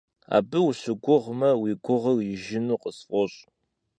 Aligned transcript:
Абы 0.37 0.59
ущыгугъмэ, 0.67 1.51
уи 1.61 1.71
гурыгъыр 1.83 2.19
ижыну 2.33 2.77
къысфӀощӀ. 2.81 3.39